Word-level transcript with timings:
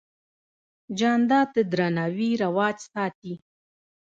جانداد 0.99 1.47
د 1.55 1.57
درناوي 1.71 2.29
رواج 2.43 2.77
ساتي. 2.93 3.33